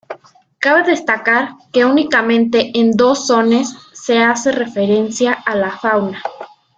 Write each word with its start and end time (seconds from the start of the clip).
Cabe 0.57 0.81
destacar 0.81 1.49
que 1.71 1.85
únicamente 1.85 2.71
en 2.79 2.93
dos 2.93 3.27
sones 3.27 3.69
se 3.93 4.17
hace 4.23 4.51
referencia 4.51 5.31
a 5.31 5.53
la 5.55 5.69
fauna. 5.77 6.23